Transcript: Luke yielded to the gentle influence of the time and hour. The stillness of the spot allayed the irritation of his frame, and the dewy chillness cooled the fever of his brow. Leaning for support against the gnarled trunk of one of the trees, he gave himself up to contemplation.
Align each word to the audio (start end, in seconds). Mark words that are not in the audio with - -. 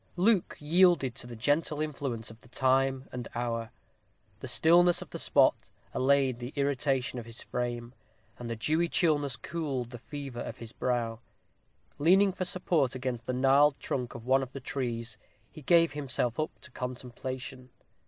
Luke 0.17 0.57
yielded 0.59 1.13
to 1.13 1.27
the 1.27 1.35
gentle 1.35 1.79
influence 1.79 2.31
of 2.31 2.39
the 2.39 2.47
time 2.47 3.07
and 3.11 3.27
hour. 3.35 3.69
The 4.39 4.47
stillness 4.47 4.99
of 5.03 5.11
the 5.11 5.19
spot 5.19 5.69
allayed 5.93 6.39
the 6.39 6.53
irritation 6.55 7.19
of 7.19 7.27
his 7.27 7.43
frame, 7.43 7.93
and 8.39 8.49
the 8.49 8.55
dewy 8.55 8.89
chillness 8.89 9.35
cooled 9.35 9.91
the 9.91 9.99
fever 9.99 10.39
of 10.39 10.57
his 10.57 10.71
brow. 10.71 11.19
Leaning 11.99 12.31
for 12.33 12.45
support 12.45 12.95
against 12.95 13.27
the 13.27 13.33
gnarled 13.33 13.79
trunk 13.79 14.15
of 14.15 14.25
one 14.25 14.41
of 14.41 14.53
the 14.53 14.59
trees, 14.59 15.19
he 15.51 15.61
gave 15.61 15.91
himself 15.93 16.39
up 16.39 16.49
to 16.61 16.71
contemplation. 16.71 17.69